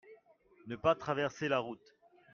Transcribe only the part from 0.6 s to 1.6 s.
ne pas traverser la